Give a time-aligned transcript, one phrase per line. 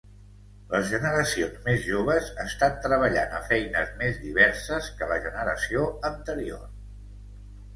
[0.69, 6.67] Les generacions més joves estan treballant a feines més diverses que la generació anterior.